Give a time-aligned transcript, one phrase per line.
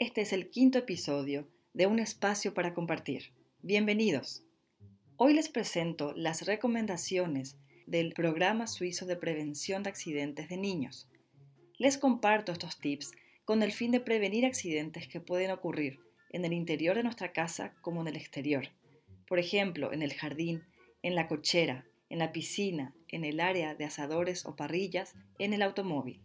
[0.00, 3.34] Este es el quinto episodio de Un espacio para compartir.
[3.60, 4.42] Bienvenidos.
[5.18, 11.06] Hoy les presento las recomendaciones del Programa Suizo de Prevención de Accidentes de Niños.
[11.76, 13.10] Les comparto estos tips
[13.44, 17.74] con el fin de prevenir accidentes que pueden ocurrir en el interior de nuestra casa
[17.82, 18.68] como en el exterior.
[19.28, 20.62] Por ejemplo, en el jardín,
[21.02, 25.60] en la cochera, en la piscina, en el área de asadores o parrillas, en el
[25.60, 26.22] automóvil.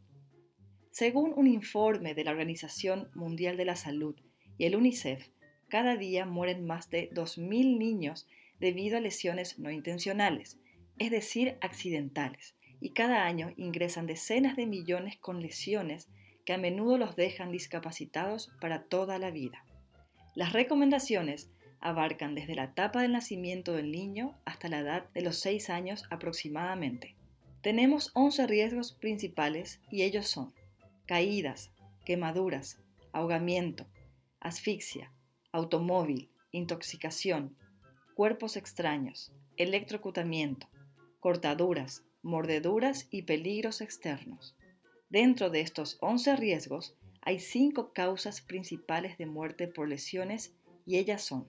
[0.98, 4.16] Según un informe de la Organización Mundial de la Salud
[4.58, 5.28] y el UNICEF,
[5.68, 8.30] cada día mueren más de 2.000 niños
[8.62, 10.58] debido a lesiones no intencionales,
[10.98, 16.08] es decir, accidentales, y cada año ingresan decenas de millones con lesiones
[16.46, 19.66] que a menudo los dejan discapacitados para toda la vida.
[20.34, 21.52] Las recomendaciones
[21.82, 26.06] abarcan desde la etapa del nacimiento del niño hasta la edad de los 6 años
[26.10, 27.18] aproximadamente.
[27.60, 30.54] Tenemos 11 riesgos principales y ellos son
[31.06, 31.72] caídas,
[32.06, 32.80] quemaduras,
[33.12, 33.86] ahogamiento,
[34.40, 35.12] asfixia,
[35.52, 37.56] automóvil, intoxicación,
[38.16, 40.68] cuerpos extraños, electrocutamiento,
[41.20, 44.56] cortaduras, mordeduras y peligros externos.
[45.10, 50.54] Dentro de estos 11 riesgos hay cinco causas principales de muerte por lesiones
[50.86, 51.48] y ellas son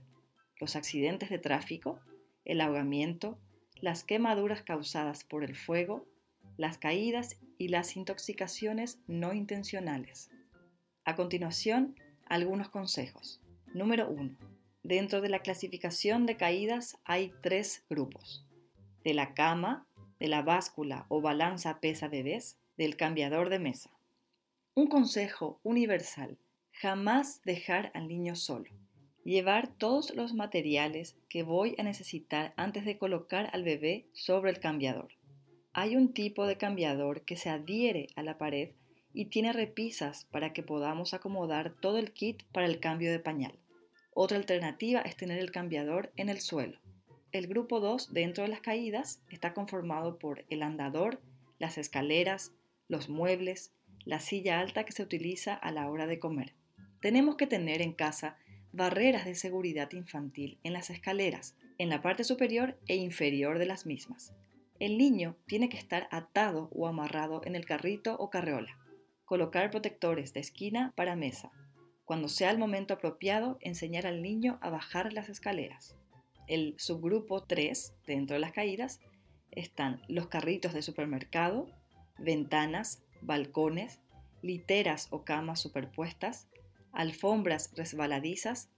[0.59, 2.01] los accidentes de tráfico,
[2.45, 3.39] el ahogamiento,
[3.81, 6.07] las quemaduras causadas por el fuego,
[6.57, 10.31] las caídas y las intoxicaciones no intencionales.
[11.05, 11.95] A continuación,
[12.27, 13.41] algunos consejos.
[13.75, 14.37] Número 1.
[14.83, 18.47] Dentro de la clasificación de caídas hay tres grupos.
[19.05, 19.87] De la cama,
[20.19, 23.91] de la báscula o balanza pesa bebés, del cambiador de mesa.
[24.75, 26.39] Un consejo universal,
[26.73, 28.71] jamás dejar al niño solo.
[29.25, 34.61] Llevar todos los materiales que voy a necesitar antes de colocar al bebé sobre el
[34.61, 35.09] cambiador.
[35.79, 38.71] Hay un tipo de cambiador que se adhiere a la pared
[39.13, 43.59] y tiene repisas para que podamos acomodar todo el kit para el cambio de pañal.
[44.15, 46.79] Otra alternativa es tener el cambiador en el suelo.
[47.31, 51.21] El grupo 2 dentro de las caídas está conformado por el andador,
[51.59, 52.53] las escaleras,
[52.89, 53.75] los muebles,
[54.07, 56.55] la silla alta que se utiliza a la hora de comer.
[57.03, 58.39] Tenemos que tener en casa
[58.73, 63.85] barreras de seguridad infantil en las escaleras, en la parte superior e inferior de las
[63.85, 64.33] mismas.
[64.79, 68.79] El niño tiene que estar atado o amarrado en el carrito o carreola.
[69.25, 71.51] Colocar protectores de esquina para mesa.
[72.05, 75.97] Cuando sea el momento apropiado, enseñar al niño a bajar las escaleras.
[76.47, 79.01] El subgrupo 3, dentro de las caídas,
[79.51, 81.71] están los carritos de supermercado,
[82.19, 84.01] ventanas, balcones,
[84.43, 86.49] literas o camas superpuestas,
[86.93, 88.71] alfombras resbaladizas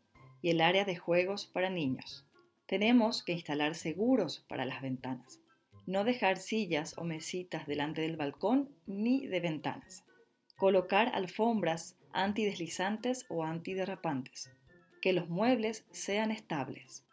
[0.42, 2.24] y el área de juegos para niños.
[2.66, 5.40] Tenemos que instalar seguros para las ventanas.
[5.88, 10.04] No dejar sillas o mesitas delante del balcón ni de ventanas.
[10.58, 14.50] Colocar alfombras antideslizantes o antiderrapantes.
[15.00, 17.06] Que los muebles sean estables.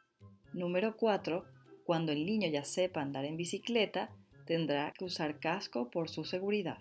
[0.51, 1.45] Número 4.
[1.85, 4.09] Cuando el niño ya sepa andar en bicicleta,
[4.45, 6.79] tendrá que usar casco por su seguridad.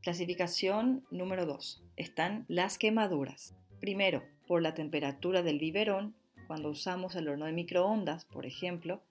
[0.00, 1.84] Clasificación número 2.
[1.96, 3.54] Están las quemaduras.
[3.78, 6.16] Primero, por la temperatura del biberón,
[6.46, 9.02] cuando usamos el horno de microondas, por ejemplo,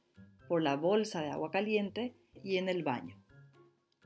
[0.48, 3.18] por la bolsa de agua caliente y en el baño.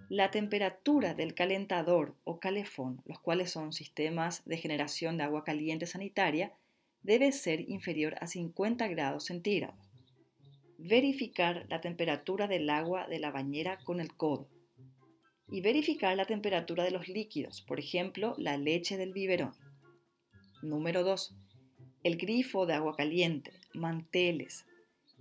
[0.09, 5.85] La temperatura del calentador o calefón, los cuales son sistemas de generación de agua caliente
[5.85, 6.53] sanitaria,
[7.03, 9.89] debe ser inferior a 50 grados centígrados
[10.79, 14.47] verificar la temperatura del agua de la bañera con el codo
[15.51, 19.51] y verificar la temperatura de los líquidos, por ejemplo, la leche del biberón.
[20.61, 21.35] Número 2.
[22.03, 24.65] El grifo de agua caliente, manteles,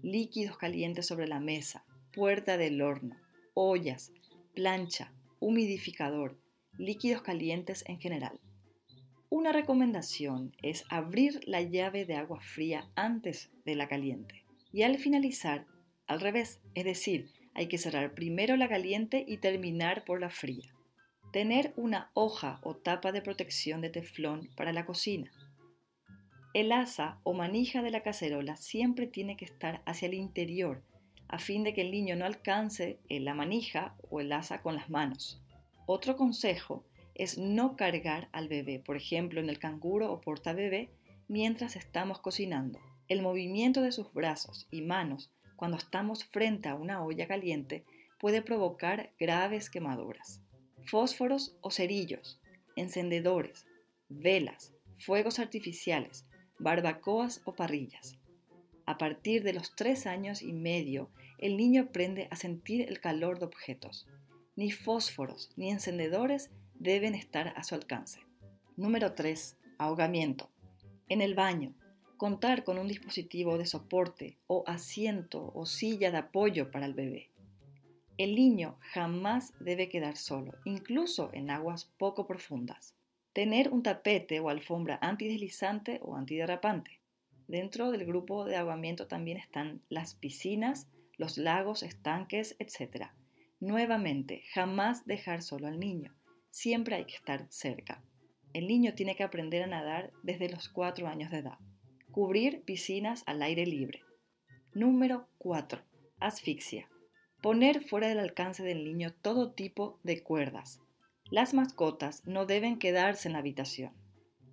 [0.02, 3.16] líquidos calientes sobre la mesa, puerta del horno,
[3.54, 4.12] ollas,
[4.54, 6.38] plancha, humidificador,
[6.76, 8.40] líquidos calientes en general.
[9.30, 14.98] Una recomendación es abrir la llave de agua fría antes de la caliente y al
[14.98, 15.66] finalizar,
[16.06, 20.72] al revés, es decir, hay que cerrar primero la caliente y terminar por la fría.
[21.32, 25.30] Tener una hoja o tapa de protección de teflón para la cocina.
[26.54, 30.82] El asa o manija de la cacerola siempre tiene que estar hacia el interior
[31.28, 34.88] a fin de que el niño no alcance la manija o el asa con las
[34.88, 35.40] manos.
[35.86, 36.84] Otro consejo
[37.14, 40.90] es no cargar al bebé, por ejemplo en el canguro o porta bebé,
[41.28, 42.78] mientras estamos cocinando.
[43.08, 47.84] El movimiento de sus brazos y manos cuando estamos frente a una olla caliente
[48.18, 50.40] puede provocar graves quemaduras.
[50.84, 52.40] Fósforos o cerillos,
[52.76, 53.66] encendedores,
[54.08, 56.26] velas, fuegos artificiales,
[56.58, 58.18] barbacoas o parrillas.
[58.86, 63.38] A partir de los tres años y medio, el niño aprende a sentir el calor
[63.38, 64.06] de objetos.
[64.56, 68.20] Ni fósforos ni encendedores deben estar a su alcance.
[68.76, 69.56] Número 3.
[69.78, 70.50] ahogamiento.
[71.08, 71.74] En el baño,
[72.16, 77.30] contar con un dispositivo de soporte o asiento o silla de apoyo para el bebé.
[78.18, 82.97] El niño jamás debe quedar solo, incluso en aguas poco profundas.
[83.38, 87.00] Tener un tapete o alfombra antideslizante o antiderrapante.
[87.46, 90.88] Dentro del grupo de ahogamiento también están las piscinas,
[91.18, 93.12] los lagos, estanques, etc.
[93.60, 96.16] Nuevamente, jamás dejar solo al niño.
[96.50, 98.02] Siempre hay que estar cerca.
[98.54, 101.58] El niño tiene que aprender a nadar desde los 4 años de edad.
[102.10, 104.02] Cubrir piscinas al aire libre.
[104.74, 105.80] Número 4.
[106.18, 106.88] Asfixia.
[107.40, 110.80] Poner fuera del alcance del niño todo tipo de cuerdas.
[111.30, 113.92] Las mascotas no deben quedarse en la habitación.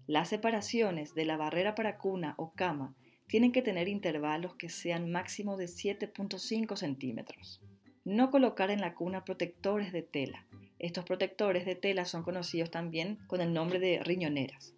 [0.08, 2.94] Las separaciones de la barrera para cuna o cama
[3.28, 7.62] tienen que tener intervalos que sean máximo de 7.5 centímetros.
[8.04, 10.46] No colocar en la cuna protectores de tela.
[10.78, 14.76] Estos protectores de tela son conocidos también con el nombre de riñoneras.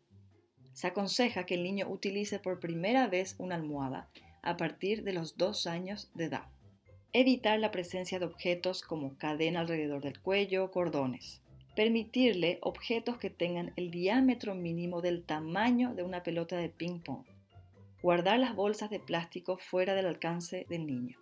[0.74, 4.12] Se aconseja que el niño utilice por primera vez una almohada
[4.44, 6.46] a partir de los dos años de edad.
[7.12, 11.42] Evitar la presencia de objetos como cadena alrededor del cuello o cordones.
[11.78, 17.24] Permitirle objetos que tengan el diámetro mínimo del tamaño de una pelota de ping-pong.
[18.02, 21.20] Guardar las bolsas de plástico fuera del alcance del niño.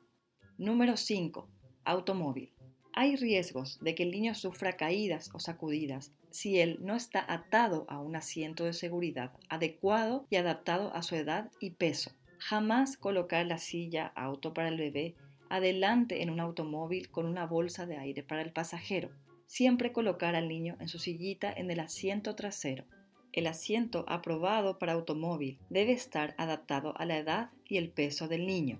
[0.57, 1.49] Número 5.
[1.83, 2.53] Automóvil.
[2.93, 7.85] Hay riesgos de que el niño sufra caídas o sacudidas si él no está atado
[7.89, 12.11] a un asiento de seguridad adecuado y adaptado a su edad y peso.
[12.37, 15.15] Jamás colocar la silla auto para el bebé
[15.49, 19.09] adelante en un automóvil con una bolsa de aire para el pasajero.
[19.47, 22.85] Siempre colocar al niño en su sillita en el asiento trasero.
[23.31, 28.45] El asiento aprobado para automóvil debe estar adaptado a la edad y el peso del
[28.45, 28.79] niño.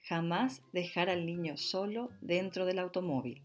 [0.00, 3.42] Jamás dejar al niño solo dentro del automóvil.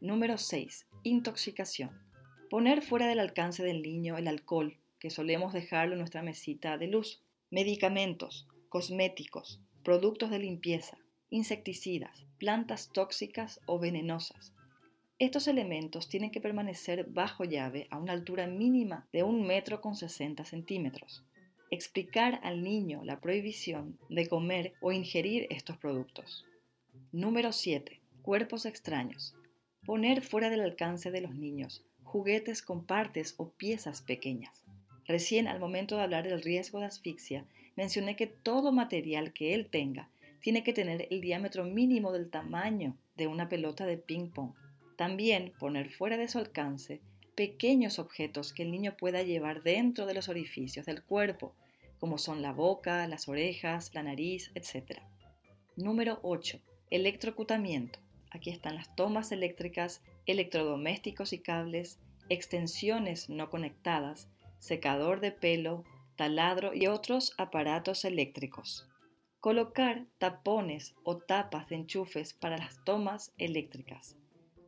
[0.00, 0.86] Número 6.
[1.02, 1.90] Intoxicación.
[2.48, 6.86] Poner fuera del alcance del niño el alcohol, que solemos dejarlo en nuestra mesita de
[6.86, 7.22] luz.
[7.50, 10.96] Medicamentos, cosméticos, productos de limpieza,
[11.28, 14.54] insecticidas, plantas tóxicas o venenosas.
[15.20, 19.94] Estos elementos tienen que permanecer bajo llave a una altura mínima de un metro con
[19.94, 21.22] 60 centímetros.
[21.70, 26.46] Explicar al niño la prohibición de comer o ingerir estos productos.
[27.12, 28.00] Número 7.
[28.22, 29.34] Cuerpos extraños.
[29.84, 34.64] Poner fuera del alcance de los niños juguetes con partes o piezas pequeñas.
[35.06, 37.44] Recién al momento de hablar del riesgo de asfixia,
[37.76, 40.08] mencioné que todo material que él tenga
[40.40, 44.54] tiene que tener el diámetro mínimo del tamaño de una pelota de ping-pong.
[45.00, 47.00] También poner fuera de su alcance
[47.34, 51.54] pequeños objetos que el niño pueda llevar dentro de los orificios del cuerpo,
[51.98, 55.00] como son la boca, las orejas, la nariz, etc.
[55.74, 56.60] Número 8.
[56.90, 57.98] Electrocutamiento.
[58.30, 61.98] Aquí están las tomas eléctricas, electrodomésticos y cables,
[62.28, 65.82] extensiones no conectadas, secador de pelo,
[66.16, 68.86] taladro y otros aparatos eléctricos.
[69.40, 74.18] Colocar tapones o tapas de enchufes para las tomas eléctricas.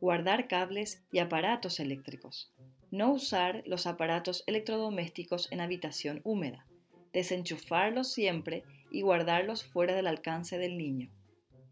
[0.03, 2.51] Guardar cables y aparatos eléctricos.
[2.91, 6.67] No usar los aparatos electrodomésticos en habitación húmeda.
[7.13, 11.09] Desenchufarlos siempre y guardarlos fuera del alcance del niño.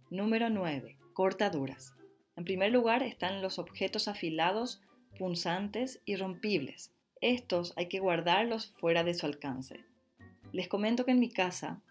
[0.09, 0.97] Número 9.
[1.11, 1.93] Cortaduras.
[2.37, 4.79] En primer lugar están los objetos afilados,
[5.19, 6.93] punzantes y rompibles.
[7.19, 9.83] Estos hay que guardarlos fuera de su alcance.
[10.53, 11.81] Les comento que en mi casa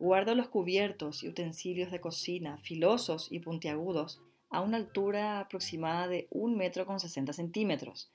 [0.00, 6.28] Guardo los cubiertos y utensilios de cocina filosos y puntiagudos a una altura aproximada de
[6.30, 8.10] un metro con 60 centímetros.